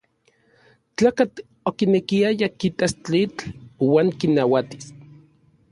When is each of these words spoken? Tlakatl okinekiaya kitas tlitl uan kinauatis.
Tlakatl 0.95 1.39
okinekiaya 1.69 2.47
kitas 2.59 2.93
tlitl 3.03 3.43
uan 3.91 4.07
kinauatis. 4.19 4.85